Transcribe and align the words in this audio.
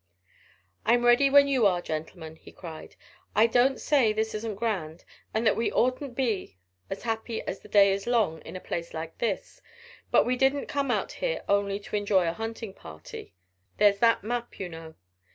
"I'm 0.83 1.05
ready 1.05 1.29
when 1.29 1.47
you 1.47 1.67
are, 1.67 1.79
gentlemen," 1.79 2.35
he 2.35 2.51
cried. 2.51 2.95
"I 3.35 3.45
don't 3.45 3.79
say 3.79 4.11
this 4.11 4.33
isn't 4.33 4.55
grand, 4.55 5.05
and 5.31 5.45
that 5.45 5.55
we 5.55 5.71
oughtn't 5.71 5.99
to 5.99 6.15
be 6.15 6.57
as 6.89 7.03
happy 7.03 7.43
as 7.43 7.59
the 7.59 7.69
day 7.69 7.93
is 7.93 8.07
long 8.07 8.41
in 8.41 8.55
a 8.55 8.59
place 8.59 8.95
like 8.95 9.19
this, 9.19 9.61
but 10.09 10.25
we 10.25 10.37
didn't 10.37 10.65
come 10.65 10.89
out 10.89 11.11
here 11.11 11.43
only 11.47 11.79
to 11.81 11.95
enjoy 11.95 12.27
a 12.27 12.33
hunting 12.33 12.73
party. 12.73 13.35
There's 13.77 13.99
that 13.99 14.23
map, 14.23 14.59
you 14.59 14.69
know." 14.69 14.95